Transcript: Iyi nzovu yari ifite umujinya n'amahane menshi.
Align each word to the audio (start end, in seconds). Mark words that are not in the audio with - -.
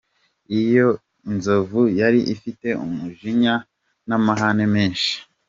Iyi 0.57 0.79
nzovu 1.35 1.81
yari 1.99 2.19
ifite 2.33 2.67
umujinya 2.83 3.55
n'amahane 4.07 4.65
menshi. 4.75 5.11